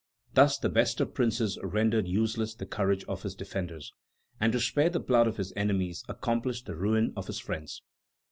"Thus, 0.33 0.57
the 0.57 0.67
best 0.67 0.99
of 0.99 1.13
princes 1.13 1.59
rendered 1.61 2.07
useless 2.07 2.55
the 2.55 2.65
courage 2.65 3.03
of 3.03 3.21
his 3.21 3.35
defenders, 3.35 3.93
and 4.39 4.51
to 4.51 4.59
spare 4.59 4.89
the 4.89 4.99
blood 4.99 5.27
of 5.27 5.37
his 5.37 5.53
enemies 5.55 6.03
accomplished 6.09 6.65
the 6.65 6.75
ruin 6.75 7.13
of 7.15 7.27
his 7.27 7.37
friends. 7.39 7.83